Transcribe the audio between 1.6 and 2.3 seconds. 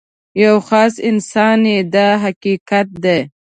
یې دا